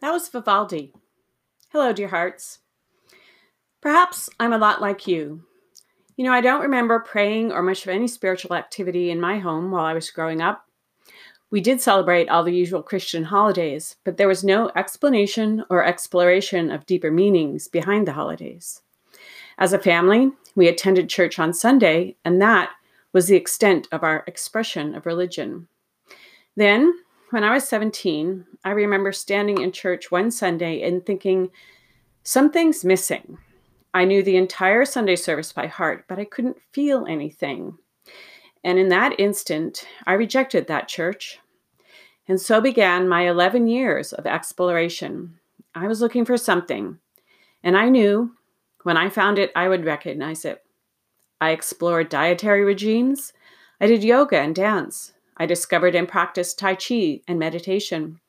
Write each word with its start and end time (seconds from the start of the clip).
That 0.00 0.12
was 0.12 0.28
Vivaldi. 0.28 0.92
Hello, 1.70 1.92
dear 1.92 2.08
hearts. 2.08 2.58
Perhaps 3.80 4.28
I'm 4.38 4.52
a 4.52 4.58
lot 4.58 4.82
like 4.82 5.06
you. 5.06 5.44
You 6.16 6.24
know, 6.24 6.32
I 6.32 6.42
don't 6.42 6.62
remember 6.62 6.98
praying 6.98 7.50
or 7.50 7.62
much 7.62 7.82
of 7.82 7.88
any 7.88 8.06
spiritual 8.06 8.54
activity 8.54 9.10
in 9.10 9.20
my 9.20 9.38
home 9.38 9.70
while 9.70 9.86
I 9.86 9.94
was 9.94 10.10
growing 10.10 10.42
up. 10.42 10.66
We 11.50 11.62
did 11.62 11.80
celebrate 11.80 12.28
all 12.28 12.44
the 12.44 12.52
usual 12.52 12.82
Christian 12.82 13.24
holidays, 13.24 13.96
but 14.04 14.18
there 14.18 14.28
was 14.28 14.44
no 14.44 14.70
explanation 14.76 15.64
or 15.70 15.84
exploration 15.84 16.70
of 16.70 16.84
deeper 16.84 17.10
meanings 17.10 17.66
behind 17.66 18.06
the 18.06 18.12
holidays. 18.12 18.82
As 19.56 19.72
a 19.72 19.78
family, 19.78 20.30
we 20.54 20.68
attended 20.68 21.08
church 21.08 21.38
on 21.38 21.54
Sunday, 21.54 22.16
and 22.22 22.42
that 22.42 22.70
was 23.14 23.28
the 23.28 23.36
extent 23.36 23.88
of 23.90 24.02
our 24.02 24.24
expression 24.26 24.94
of 24.94 25.06
religion. 25.06 25.68
Then, 26.54 26.92
when 27.30 27.44
I 27.44 27.52
was 27.52 27.68
17, 27.68 28.44
I 28.64 28.70
remember 28.70 29.12
standing 29.12 29.60
in 29.60 29.72
church 29.72 30.10
one 30.10 30.30
Sunday 30.30 30.82
and 30.82 31.04
thinking, 31.04 31.50
something's 32.22 32.84
missing. 32.84 33.38
I 33.92 34.04
knew 34.04 34.22
the 34.22 34.36
entire 34.36 34.84
Sunday 34.84 35.16
service 35.16 35.52
by 35.52 35.66
heart, 35.66 36.04
but 36.08 36.18
I 36.18 36.24
couldn't 36.24 36.60
feel 36.72 37.06
anything. 37.06 37.78
And 38.62 38.78
in 38.78 38.88
that 38.88 39.18
instant, 39.18 39.86
I 40.06 40.12
rejected 40.12 40.66
that 40.66 40.88
church. 40.88 41.38
And 42.28 42.40
so 42.40 42.60
began 42.60 43.08
my 43.08 43.28
11 43.28 43.68
years 43.68 44.12
of 44.12 44.26
exploration. 44.26 45.38
I 45.74 45.86
was 45.86 46.00
looking 46.00 46.24
for 46.24 46.36
something, 46.36 46.98
and 47.62 47.76
I 47.76 47.88
knew 47.88 48.32
when 48.82 48.96
I 48.96 49.08
found 49.08 49.38
it, 49.38 49.50
I 49.54 49.68
would 49.68 49.84
recognize 49.84 50.44
it. 50.44 50.64
I 51.40 51.50
explored 51.50 52.08
dietary 52.08 52.64
regimes. 52.64 53.32
I 53.80 53.86
did 53.86 54.04
yoga 54.04 54.38
and 54.38 54.54
dance. 54.54 55.12
I 55.36 55.46
discovered 55.46 55.94
and 55.94 56.08
practiced 56.08 56.58
Tai 56.58 56.76
Chi 56.76 57.20
and 57.28 57.38
meditation. 57.38 58.20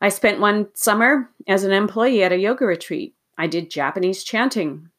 I 0.00 0.08
spent 0.08 0.40
one 0.40 0.68
summer 0.74 1.30
as 1.46 1.64
an 1.64 1.72
employee 1.72 2.22
at 2.22 2.32
a 2.32 2.38
yoga 2.38 2.64
retreat. 2.64 3.14
I 3.36 3.46
did 3.46 3.70
Japanese 3.70 4.22
chanting. 4.22 4.90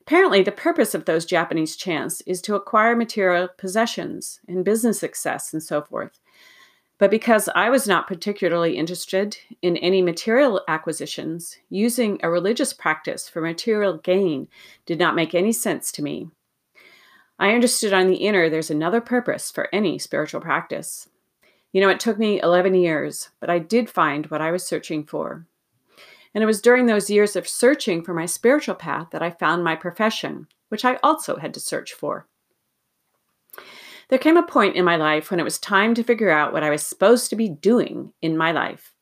Apparently, 0.00 0.42
the 0.42 0.52
purpose 0.52 0.94
of 0.94 1.04
those 1.04 1.24
Japanese 1.24 1.76
chants 1.76 2.20
is 2.22 2.40
to 2.42 2.54
acquire 2.54 2.96
material 2.96 3.48
possessions 3.58 4.40
and 4.48 4.64
business 4.64 4.98
success 4.98 5.52
and 5.52 5.62
so 5.62 5.82
forth. 5.82 6.18
But 6.98 7.10
because 7.10 7.48
I 7.54 7.70
was 7.70 7.88
not 7.88 8.06
particularly 8.06 8.76
interested 8.76 9.38
in 9.62 9.76
any 9.78 10.02
material 10.02 10.62
acquisitions, 10.68 11.56
using 11.70 12.20
a 12.22 12.30
religious 12.30 12.72
practice 12.72 13.28
for 13.28 13.40
material 13.40 13.98
gain 13.98 14.48
did 14.84 14.98
not 14.98 15.14
make 15.14 15.34
any 15.34 15.52
sense 15.52 15.90
to 15.92 16.02
me. 16.02 16.28
I 17.40 17.54
understood 17.54 17.94
on 17.94 18.06
the 18.06 18.16
inner 18.16 18.50
there's 18.50 18.70
another 18.70 19.00
purpose 19.00 19.50
for 19.50 19.70
any 19.72 19.98
spiritual 19.98 20.42
practice. 20.42 21.08
You 21.72 21.80
know, 21.80 21.88
it 21.88 21.98
took 21.98 22.18
me 22.18 22.38
11 22.42 22.74
years, 22.74 23.30
but 23.40 23.48
I 23.48 23.58
did 23.58 23.88
find 23.88 24.26
what 24.26 24.42
I 24.42 24.50
was 24.50 24.62
searching 24.62 25.04
for. 25.04 25.46
And 26.34 26.44
it 26.44 26.46
was 26.46 26.60
during 26.60 26.84
those 26.84 27.08
years 27.08 27.36
of 27.36 27.48
searching 27.48 28.02
for 28.02 28.12
my 28.12 28.26
spiritual 28.26 28.74
path 28.74 29.08
that 29.12 29.22
I 29.22 29.30
found 29.30 29.64
my 29.64 29.74
profession, 29.74 30.48
which 30.68 30.84
I 30.84 30.98
also 31.02 31.36
had 31.36 31.54
to 31.54 31.60
search 31.60 31.94
for. 31.94 32.26
There 34.10 34.18
came 34.18 34.36
a 34.36 34.42
point 34.42 34.76
in 34.76 34.84
my 34.84 34.96
life 34.96 35.30
when 35.30 35.40
it 35.40 35.44
was 35.44 35.58
time 35.58 35.94
to 35.94 36.04
figure 36.04 36.30
out 36.30 36.52
what 36.52 36.62
I 36.62 36.68
was 36.68 36.86
supposed 36.86 37.30
to 37.30 37.36
be 37.36 37.48
doing 37.48 38.12
in 38.20 38.36
my 38.36 38.52
life. 38.52 38.92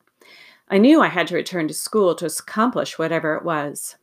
I 0.69 0.77
knew 0.77 1.01
I 1.01 1.07
had 1.07 1.27
to 1.27 1.35
return 1.35 1.67
to 1.67 1.73
school 1.73 2.15
to 2.15 2.27
accomplish 2.27 2.97
whatever 2.97 3.35
it 3.35 3.43
was. 3.43 3.97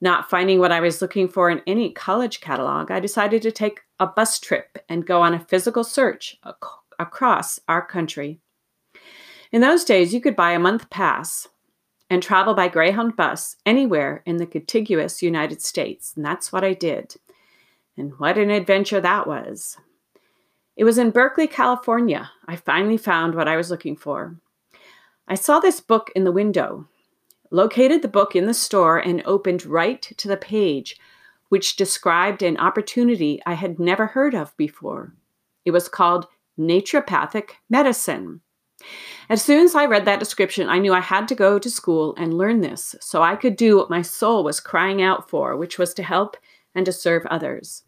Not 0.00 0.28
finding 0.28 0.58
what 0.58 0.72
I 0.72 0.80
was 0.80 1.00
looking 1.00 1.28
for 1.28 1.50
in 1.50 1.62
any 1.66 1.92
college 1.92 2.40
catalog, 2.40 2.90
I 2.90 3.00
decided 3.00 3.42
to 3.42 3.52
take 3.52 3.80
a 3.98 4.06
bus 4.06 4.38
trip 4.38 4.78
and 4.88 5.06
go 5.06 5.22
on 5.22 5.34
a 5.34 5.40
physical 5.40 5.84
search 5.84 6.36
ac- 6.46 6.54
across 6.98 7.60
our 7.68 7.84
country. 7.84 8.40
In 9.52 9.60
those 9.60 9.84
days, 9.84 10.12
you 10.12 10.20
could 10.20 10.36
buy 10.36 10.52
a 10.52 10.58
month 10.58 10.90
pass 10.90 11.48
and 12.10 12.22
travel 12.22 12.54
by 12.54 12.68
Greyhound 12.68 13.16
bus 13.16 13.56
anywhere 13.64 14.22
in 14.26 14.36
the 14.36 14.46
contiguous 14.46 15.22
United 15.22 15.62
States, 15.62 16.12
and 16.16 16.24
that's 16.24 16.52
what 16.52 16.64
I 16.64 16.74
did. 16.74 17.16
And 17.96 18.18
what 18.18 18.36
an 18.36 18.50
adventure 18.50 19.00
that 19.00 19.26
was! 19.26 19.78
It 20.76 20.84
was 20.84 20.98
in 20.98 21.10
Berkeley, 21.10 21.46
California. 21.46 22.30
I 22.46 22.56
finally 22.56 22.96
found 22.96 23.34
what 23.34 23.46
I 23.46 23.56
was 23.56 23.70
looking 23.70 23.96
for. 23.96 24.36
I 25.28 25.36
saw 25.36 25.60
this 25.60 25.80
book 25.80 26.10
in 26.16 26.24
the 26.24 26.32
window, 26.32 26.88
located 27.54 28.02
the 28.02 28.08
book 28.08 28.34
in 28.34 28.46
the 28.46 28.52
store, 28.52 28.98
and 28.98 29.22
opened 29.24 29.64
right 29.64 30.02
to 30.02 30.26
the 30.26 30.36
page, 30.36 30.98
which 31.50 31.76
described 31.76 32.42
an 32.42 32.56
opportunity 32.56 33.40
I 33.46 33.54
had 33.54 33.78
never 33.78 34.08
heard 34.08 34.34
of 34.34 34.56
before. 34.56 35.14
It 35.64 35.70
was 35.70 35.88
called 35.88 36.26
Naturopathic 36.58 37.50
Medicine. 37.70 38.40
As 39.30 39.40
soon 39.40 39.64
as 39.64 39.76
I 39.76 39.86
read 39.86 40.04
that 40.04 40.18
description, 40.18 40.68
I 40.68 40.78
knew 40.78 40.92
I 40.92 41.00
had 41.00 41.28
to 41.28 41.36
go 41.36 41.60
to 41.60 41.70
school 41.70 42.14
and 42.18 42.36
learn 42.36 42.60
this 42.60 42.96
so 43.00 43.22
I 43.22 43.36
could 43.36 43.54
do 43.54 43.76
what 43.76 43.88
my 43.88 44.02
soul 44.02 44.42
was 44.42 44.58
crying 44.58 45.00
out 45.00 45.30
for, 45.30 45.56
which 45.56 45.78
was 45.78 45.94
to 45.94 46.02
help 46.02 46.36
and 46.74 46.84
to 46.86 46.92
serve 46.92 47.24
others. 47.26 47.84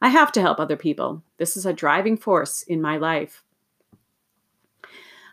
I 0.00 0.08
have 0.08 0.32
to 0.32 0.40
help 0.40 0.58
other 0.58 0.76
people. 0.76 1.22
This 1.36 1.54
is 1.54 1.66
a 1.66 1.74
driving 1.74 2.16
force 2.16 2.62
in 2.62 2.80
my 2.80 2.96
life. 2.96 3.44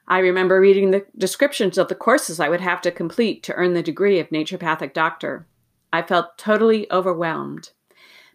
I 0.10 0.20
remember 0.20 0.60
reading 0.60 0.90
the 0.90 1.06
descriptions 1.16 1.78
of 1.78 1.88
the 1.88 1.96
courses 1.96 2.40
I 2.40 2.50
would 2.50 2.62
have 2.62 2.82
to 2.82 2.92
complete 2.92 3.44
to 3.44 3.54
earn 3.54 3.76
the 3.76 3.84
degree 3.84 4.20
of 4.20 4.30
naturopathic 4.30 4.94
doctor. 4.94 5.46
I 5.94 6.02
felt 6.02 6.36
totally 6.36 6.92
overwhelmed. 6.92 7.70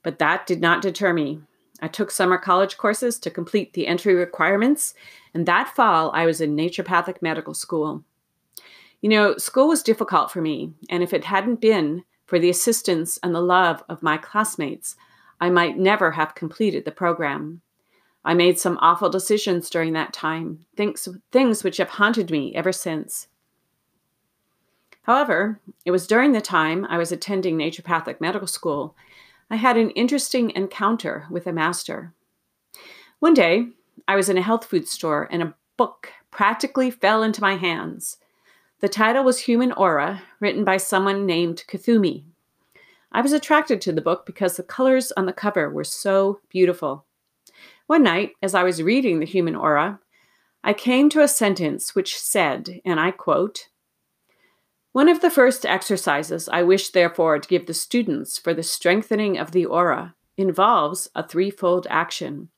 But 0.05 0.21
that 0.21 0.47
did 0.47 0.61
not 0.61 0.83
deter 0.83 1.13
me. 1.13 1.41
I 1.83 1.89
took 1.89 2.13
summer 2.13 2.39
college 2.39 2.77
courses 2.77 3.19
to 3.19 3.31
complete 3.31 3.73
the 3.73 3.89
entry 3.89 4.15
requirements, 4.15 4.95
and 5.35 5.47
that 5.47 5.75
fall 5.75 6.13
I 6.15 6.27
was 6.27 6.41
in 6.41 6.57
naturopathic 6.57 7.21
medical 7.21 7.55
school. 7.55 8.05
You 9.01 9.11
know, 9.11 9.37
school 9.37 9.67
was 9.67 9.83
difficult 9.83 10.31
for 10.31 10.41
me, 10.41 10.73
and 10.89 11.03
if 11.03 11.13
it 11.13 11.25
hadn't 11.25 11.61
been 11.61 12.05
for 12.25 12.39
the 12.39 12.51
assistance 12.51 13.19
and 13.23 13.35
the 13.35 13.41
love 13.41 13.83
of 13.89 14.03
my 14.03 14.17
classmates, 14.17 14.95
I 15.41 15.51
might 15.51 15.77
never 15.77 16.13
have 16.13 16.37
completed 16.37 16.85
the 16.85 16.93
program. 16.93 17.63
I 18.25 18.35
made 18.35 18.59
some 18.59 18.79
awful 18.81 19.11
decisions 19.11 19.69
during 19.69 19.93
that 19.93 20.13
time, 20.13 20.65
things, 20.77 21.09
things 21.31 21.63
which 21.63 21.77
have 21.77 21.91
haunted 21.91 22.31
me 22.31 22.55
ever 22.55 22.73
since. 22.73 23.29
However, 25.03 25.61
it 25.85 25.91
was 25.91 26.07
during 26.07 26.33
the 26.33 26.41
time 26.41 26.87
I 26.89 26.97
was 26.97 27.13
attending 27.13 27.59
naturopathic 27.59 28.21
medical 28.21 28.49
school, 28.49 28.97
I 29.51 29.57
had 29.57 29.77
an 29.77 29.91
interesting 29.91 30.51
encounter 30.51 31.27
with 31.31 31.47
a 31.47 31.53
master. 31.53 32.15
One 33.19 33.35
day, 33.35 33.69
I 34.09 34.17
was 34.17 34.31
in 34.31 34.39
a 34.39 34.43
health 34.43 34.65
food 34.65 34.89
store 34.89 35.29
and 35.31 35.43
a 35.43 35.55
book 35.77 36.11
practically 36.31 36.91
fell 36.91 37.23
into 37.23 37.43
my 37.43 37.57
hands. 37.57 38.17
The 38.81 38.89
title 38.89 39.23
was 39.23 39.41
Human 39.41 39.73
Aura, 39.73 40.23
written 40.41 40.65
by 40.65 40.79
someone 40.79 41.27
named 41.27 41.65
Kuthumi. 41.69 42.25
I 43.13 43.21
was 43.21 43.33
attracted 43.33 43.81
to 43.83 43.93
the 43.93 44.01
book 44.01 44.27
because 44.27 44.57
the 44.57 44.63
colors 44.63 45.13
on 45.13 45.27
the 45.27 45.33
cover 45.33 45.71
were 45.71 45.85
so 45.85 46.41
beautiful. 46.49 47.05
One 47.87 48.03
night, 48.03 48.33
as 48.43 48.55
I 48.55 48.63
was 48.63 48.83
reading 48.83 49.21
The 49.21 49.27
Human 49.27 49.55
Aura, 49.55 50.01
I 50.63 50.73
came 50.73 51.11
to 51.11 51.21
a 51.21 51.29
sentence 51.29 51.95
which 51.95 52.19
said, 52.19 52.81
and 52.83 52.99
I 52.99 53.11
quote, 53.11 53.69
One 54.93 55.11
of 55.11 55.21
the 55.21 55.31
first 55.31 55.67
exercises 55.67 56.49
I 56.49 56.63
wish, 56.63 56.89
therefore, 56.89 57.39
to 57.39 57.49
give 57.49 57.67
the 57.67 57.75
students 57.75 58.39
for 58.39 58.55
the 58.55 58.63
strengthening 58.63 59.37
of 59.37 59.53
the 59.53 59.67
aura 59.67 60.15
involves 60.39 61.11
a 61.15 61.27
threefold 61.27 61.87
action. 61.91 62.49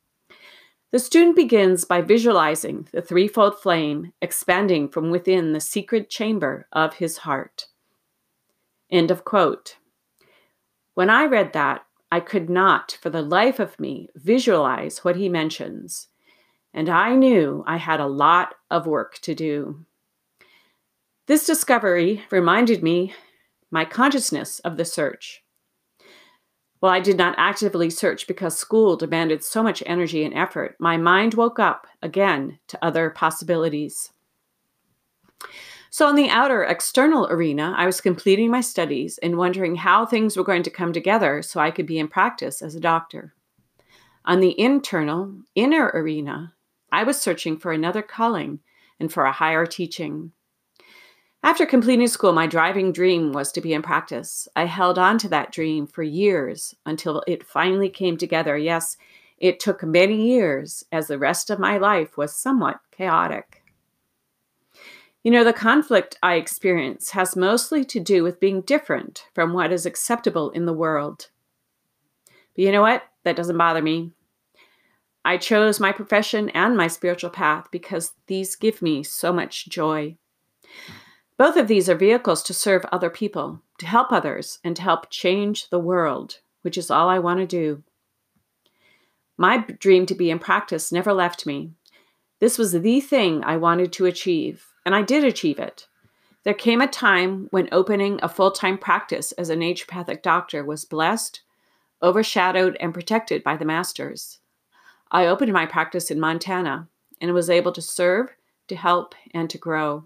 The 0.93 1.01
student 1.01 1.35
begins 1.35 1.85
by 1.85 2.03
visualizing 2.03 2.89
the 2.93 3.03
threefold 3.03 3.59
flame 3.59 4.13
expanding 4.23 4.89
from 4.89 5.11
within 5.11 5.53
the 5.53 5.61
secret 5.61 6.09
chamber 6.09 6.69
of 6.73 6.95
his 6.95 7.19
heart. 7.19 7.67
End 8.89 9.11
of 9.11 9.25
quote. 9.25 9.79
When 10.95 11.11
I 11.11 11.25
read 11.25 11.53
that, 11.55 11.86
I 12.11 12.21
could 12.21 12.49
not, 12.49 12.99
for 13.01 13.11
the 13.11 13.23
life 13.23 13.59
of 13.59 13.79
me, 13.81 14.09
visualize 14.15 14.99
what 14.99 15.17
he 15.17 15.29
mentions, 15.29 16.09
and 16.73 16.89
I 16.89 17.15
knew 17.15 17.65
I 17.67 17.79
had 17.79 18.01
a 18.01 18.07
lot 18.07 18.55
of 18.71 18.87
work 18.87 19.19
to 19.23 19.35
do. 19.35 19.85
This 21.27 21.45
discovery 21.45 22.23
reminded 22.31 22.83
me 22.83 23.15
my 23.71 23.85
consciousness 23.85 24.61
of 24.61 24.77
the 24.77 24.85
search. 24.85 25.43
While 26.79 26.93
I 26.93 27.01
did 27.01 27.17
not 27.17 27.35
actively 27.39 27.91
search 27.91 28.29
because 28.29 28.57
school 28.57 28.97
demanded 28.97 29.43
so 29.43 29.63
much 29.63 29.83
energy 29.87 30.25
and 30.25 30.35
effort, 30.35 30.77
my 30.79 30.97
mind 30.97 31.35
woke 31.35 31.59
up 31.59 31.87
again 32.03 32.61
to 32.69 32.85
other 32.85 33.11
possibilities. 33.11 34.13
So, 35.97 36.07
on 36.07 36.15
the 36.15 36.29
outer 36.29 36.63
external 36.63 37.27
arena, 37.29 37.73
I 37.75 37.87
was 37.87 38.03
completing 38.03 38.51
my 38.51 38.61
studies 38.61 39.17
and 39.23 39.39
wondering 39.39 39.77
how 39.77 40.05
things 40.05 40.37
were 40.37 40.45
going 40.45 40.63
to 40.65 40.71
come 40.71 40.93
together 40.93 41.41
so 41.41 41.59
I 41.59 41.71
could 41.71 41.87
be 41.87 41.99
in 41.99 42.07
practice 42.07 42.61
as 42.61 42.75
a 42.75 42.81
doctor. 42.81 43.33
On 44.27 44.41
the 44.41 44.61
internal, 44.61 45.33
inner 45.55 45.91
arena, 45.95 46.53
I 46.93 47.05
was 47.05 47.19
searching 47.19 47.57
for 47.57 47.73
another 47.73 48.03
calling 48.03 48.61
and 49.01 49.11
for 49.11 49.25
a 49.25 49.33
higher 49.33 49.65
teaching. 49.65 50.33
After 51.43 51.65
completing 51.65 52.09
school, 52.09 52.35
my 52.35 52.47
driving 52.47 52.93
dream 52.93 53.33
was 53.33 53.51
to 53.53 53.63
be 53.63 53.73
in 53.73 53.81
practice. 53.81 54.49
I 54.55 54.67
held 54.67 54.99
on 54.99 55.17
to 55.21 55.31
that 55.31 55.51
dream 55.51 55.87
for 55.87 56.03
years 56.03 56.75
until 56.85 57.25
it 57.27 57.43
finally 57.43 57.89
came 57.89 58.19
together. 58.19 58.59
Yes, 58.59 58.99
it 59.39 59.61
took 59.61 59.83
many 59.83 60.29
years, 60.29 60.85
as 60.93 61.07
the 61.07 61.19
rest 61.19 61.49
of 61.49 61.59
my 61.59 61.79
life 61.79 62.19
was 62.19 62.37
somewhat 62.37 62.81
chaotic. 62.91 63.63
You 65.27 65.33
know, 65.33 65.43
the 65.43 65.53
conflict 65.53 66.17
I 66.23 66.35
experience 66.35 67.11
has 67.11 67.35
mostly 67.35 67.85
to 67.87 67.99
do 67.99 68.23
with 68.23 68.39
being 68.39 68.61
different 68.61 69.25
from 69.35 69.53
what 69.53 69.73
is 69.73 69.85
acceptable 69.85 70.51
in 70.51 70.67
the 70.67 70.73
world. 70.73 71.31
But 72.55 72.63
you 72.65 72.71
know 72.71 72.83
what? 72.83 73.03
That 73.25 73.35
doesn't 73.35 73.59
bother 73.59 73.83
me. 73.83 74.13
I 75.25 75.37
chose 75.37 75.81
my 75.81 75.91
profession 75.91 76.49
and 76.51 76.77
my 76.77 76.87
spiritual 76.87 77.31
path 77.31 77.67
because 77.73 78.13
these 78.29 78.55
give 78.55 78.81
me 78.81 79.03
so 79.03 79.33
much 79.33 79.69
joy. 79.69 80.17
Both 81.37 81.57
of 81.57 81.67
these 81.67 81.89
are 81.89 81.97
vehicles 81.97 82.45
to 82.45 82.55
serve 82.55 82.85
other 82.93 83.11
people, 83.11 83.63
to 83.79 83.87
help 83.89 84.13
others, 84.13 84.61
and 84.63 84.77
to 84.77 84.83
help 84.83 85.11
change 85.11 85.71
the 85.71 85.81
world, 85.81 86.39
which 86.63 86.79
is 86.79 86.89
all 86.89 87.09
I 87.09 87.19
want 87.19 87.41
to 87.41 87.47
do. 87.47 87.83
My 89.37 89.57
dream 89.81 90.07
to 90.07 90.15
be 90.15 90.31
in 90.31 90.39
practice 90.39 90.93
never 90.93 91.13
left 91.13 91.47
me. 91.47 91.73
This 92.39 92.59
was 92.59 92.71
the 92.71 93.01
thing 93.01 93.43
I 93.43 93.57
wanted 93.57 93.93
to 93.95 94.07
achieve, 94.07 94.67
and 94.87 94.95
I 94.95 95.03
did 95.03 95.25
achieve 95.25 95.59
it. 95.59 95.89
There 96.45 96.55
came 96.55 96.81
a 96.81 96.87
time 96.87 97.49
when 97.51 97.69
opening 97.73 98.21
a 98.23 98.29
full 98.29 98.53
time 98.53 98.79
practice 98.79 99.33
as 99.33 99.51
a 99.51 99.57
naturopathic 99.57 100.23
doctor 100.23 100.65
was 100.65 100.85
blessed, 100.85 101.41
overshadowed, 102.03 102.77
and 102.79 102.95
protected 102.95 103.43
by 103.43 103.57
the 103.57 103.65
masters. 103.65 104.39
I 105.11 105.27
opened 105.27 105.53
my 105.53 105.67
practice 105.67 106.09
in 106.09 106.21
Montana 106.21 106.87
and 107.21 107.35
was 107.35 107.51
able 107.51 107.73
to 107.73 107.83
serve, 107.83 108.31
to 108.69 108.77
help, 108.77 109.17
and 109.35 109.51
to 109.51 109.59
grow. 109.59 110.05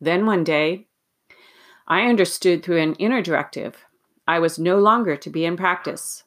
Then 0.00 0.24
one 0.24 0.44
day, 0.44 0.86
I 1.86 2.06
understood 2.06 2.62
through 2.62 2.80
an 2.80 2.94
inner 2.94 3.20
directive 3.20 3.84
I 4.26 4.38
was 4.38 4.58
no 4.58 4.78
longer 4.78 5.16
to 5.16 5.28
be 5.28 5.44
in 5.44 5.56
practice. 5.56 6.22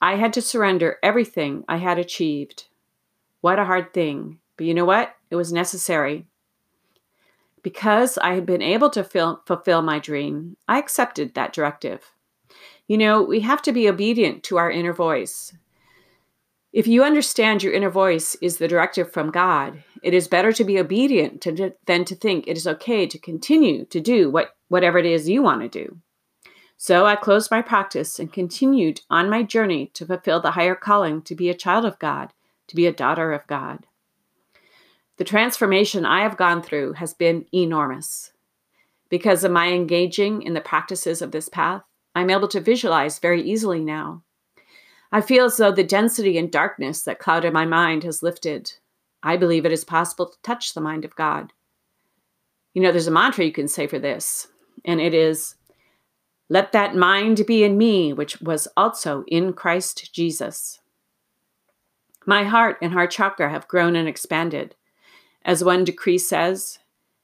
I 0.00 0.14
had 0.14 0.32
to 0.34 0.42
surrender 0.42 0.98
everything 1.02 1.64
I 1.68 1.78
had 1.78 1.98
achieved. 1.98 2.68
What 3.40 3.58
a 3.58 3.64
hard 3.64 3.92
thing. 3.92 4.38
But 4.56 4.66
you 4.66 4.74
know 4.74 4.84
what? 4.84 5.16
It 5.28 5.36
was 5.36 5.52
necessary. 5.52 6.26
Because 7.68 8.16
I 8.16 8.32
had 8.32 8.46
been 8.46 8.62
able 8.62 8.88
to 8.88 9.04
fil- 9.04 9.42
fulfill 9.44 9.82
my 9.82 9.98
dream, 9.98 10.56
I 10.66 10.78
accepted 10.78 11.34
that 11.34 11.52
directive. 11.52 12.14
You 12.86 12.96
know, 12.96 13.22
we 13.22 13.40
have 13.40 13.60
to 13.60 13.72
be 13.72 13.90
obedient 13.90 14.42
to 14.44 14.56
our 14.56 14.70
inner 14.70 14.94
voice. 14.94 15.52
If 16.72 16.86
you 16.86 17.04
understand 17.04 17.62
your 17.62 17.74
inner 17.74 17.90
voice 17.90 18.34
is 18.40 18.56
the 18.56 18.68
directive 18.68 19.12
from 19.12 19.30
God, 19.30 19.82
it 20.02 20.14
is 20.14 20.28
better 20.28 20.50
to 20.50 20.64
be 20.64 20.78
obedient 20.78 21.42
to, 21.42 21.74
than 21.84 22.06
to 22.06 22.14
think 22.14 22.48
it 22.48 22.56
is 22.56 22.66
okay 22.66 23.06
to 23.06 23.18
continue 23.18 23.84
to 23.84 24.00
do 24.00 24.30
what, 24.30 24.56
whatever 24.68 24.96
it 24.96 25.04
is 25.04 25.28
you 25.28 25.42
want 25.42 25.60
to 25.60 25.68
do. 25.68 25.98
So 26.78 27.04
I 27.04 27.16
closed 27.16 27.50
my 27.50 27.60
practice 27.60 28.18
and 28.18 28.32
continued 28.32 29.02
on 29.10 29.28
my 29.28 29.42
journey 29.42 29.90
to 29.92 30.06
fulfill 30.06 30.40
the 30.40 30.52
higher 30.52 30.74
calling 30.74 31.20
to 31.20 31.34
be 31.34 31.50
a 31.50 31.54
child 31.54 31.84
of 31.84 31.98
God, 31.98 32.32
to 32.68 32.74
be 32.74 32.86
a 32.86 32.94
daughter 32.94 33.34
of 33.34 33.46
God. 33.46 33.84
The 35.18 35.24
transformation 35.24 36.06
I 36.06 36.22
have 36.22 36.36
gone 36.36 36.62
through 36.62 36.94
has 36.94 37.12
been 37.12 37.44
enormous. 37.52 38.32
Because 39.08 39.42
of 39.42 39.50
my 39.50 39.68
engaging 39.68 40.42
in 40.42 40.54
the 40.54 40.60
practices 40.60 41.20
of 41.20 41.32
this 41.32 41.48
path, 41.48 41.82
I'm 42.14 42.30
able 42.30 42.48
to 42.48 42.60
visualize 42.60 43.18
very 43.18 43.42
easily 43.42 43.80
now. 43.80 44.22
I 45.10 45.20
feel 45.20 45.46
as 45.46 45.56
though 45.56 45.72
the 45.72 45.82
density 45.82 46.38
and 46.38 46.52
darkness 46.52 47.02
that 47.02 47.18
clouded 47.18 47.52
my 47.52 47.64
mind 47.64 48.04
has 48.04 48.22
lifted. 48.22 48.72
I 49.22 49.36
believe 49.36 49.66
it 49.66 49.72
is 49.72 49.84
possible 49.84 50.26
to 50.26 50.38
touch 50.42 50.74
the 50.74 50.80
mind 50.80 51.04
of 51.04 51.16
God. 51.16 51.52
You 52.72 52.82
know, 52.82 52.92
there's 52.92 53.08
a 53.08 53.10
mantra 53.10 53.44
you 53.44 53.52
can 53.52 53.66
say 53.66 53.88
for 53.88 53.98
this, 53.98 54.46
and 54.84 55.00
it 55.00 55.14
is 55.14 55.56
Let 56.48 56.72
that 56.72 56.94
mind 56.94 57.44
be 57.46 57.64
in 57.64 57.76
me, 57.76 58.12
which 58.12 58.40
was 58.40 58.68
also 58.76 59.24
in 59.26 59.52
Christ 59.52 60.14
Jesus. 60.14 60.78
My 62.24 62.44
heart 62.44 62.78
and 62.80 62.92
heart 62.92 63.10
chakra 63.10 63.50
have 63.50 63.66
grown 63.66 63.96
and 63.96 64.06
expanded. 64.06 64.74
As 65.44 65.64
one 65.64 65.84
decree 65.84 66.18
says, 66.18 66.78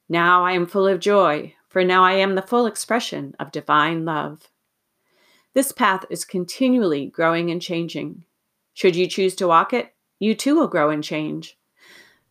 Now 0.09 0.45
I 0.45 0.53
am 0.53 0.67
full 0.67 0.87
of 0.87 1.01
joy, 1.01 1.55
for 1.69 1.85
now 1.85 2.05
I 2.05 2.13
am 2.13 2.35
the 2.35 2.43
full 2.43 2.67
expression 2.67 3.35
of 3.39 3.53
divine 3.53 4.05
love. 4.05 4.49
This 5.55 5.73
path 5.73 6.05
is 6.11 6.25
continually 6.25 7.07
growing 7.07 7.51
and 7.51 7.63
changing. 7.63 8.25
Should 8.73 8.97
you 8.97 9.07
choose 9.07 9.35
to 9.37 9.47
walk 9.47 9.73
it, 9.73 9.95
you 10.19 10.35
too 10.35 10.57
will 10.57 10.69
grow 10.69 10.91
and 10.91 11.03
change. 11.03 11.57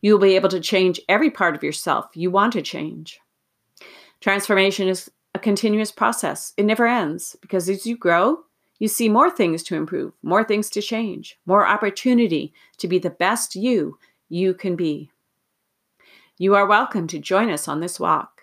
You 0.00 0.12
will 0.12 0.20
be 0.20 0.36
able 0.36 0.50
to 0.50 0.60
change 0.60 1.00
every 1.08 1.30
part 1.30 1.54
of 1.54 1.62
yourself 1.62 2.10
you 2.14 2.30
want 2.30 2.52
to 2.52 2.62
change. 2.62 3.20
Transformation 4.20 4.88
is 4.88 5.10
a 5.34 5.38
continuous 5.38 5.90
process. 5.90 6.52
It 6.56 6.64
never 6.64 6.86
ends 6.86 7.36
because 7.40 7.68
as 7.68 7.86
you 7.86 7.96
grow, 7.96 8.40
you 8.78 8.88
see 8.88 9.08
more 9.08 9.30
things 9.30 9.62
to 9.64 9.76
improve, 9.76 10.12
more 10.22 10.44
things 10.44 10.68
to 10.70 10.82
change, 10.82 11.38
more 11.46 11.66
opportunity 11.66 12.52
to 12.78 12.88
be 12.88 12.98
the 12.98 13.10
best 13.10 13.54
you 13.54 13.98
you 14.28 14.54
can 14.54 14.76
be. 14.76 15.10
You 16.36 16.56
are 16.56 16.66
welcome 16.66 17.06
to 17.08 17.20
join 17.20 17.48
us 17.48 17.68
on 17.68 17.78
this 17.78 18.00
walk. 18.00 18.42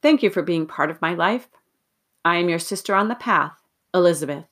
Thank 0.00 0.22
you 0.22 0.30
for 0.30 0.40
being 0.40 0.66
part 0.66 0.90
of 0.90 1.02
my 1.02 1.12
life. 1.12 1.48
I 2.24 2.36
am 2.36 2.48
your 2.48 2.58
sister 2.58 2.94
on 2.94 3.08
the 3.08 3.14
path, 3.14 3.60
Elizabeth. 3.92 4.46